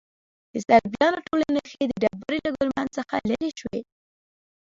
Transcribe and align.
د 0.51 0.53
صلیبیانو 0.65 1.23
ټولې 1.27 1.47
نښې 1.55 1.83
د 1.89 1.93
ډبرې 2.03 2.39
له 2.45 2.51
ګنبد 2.59 2.87
څخه 2.97 3.13
لیرې 3.29 3.51
شوې. 3.59 3.81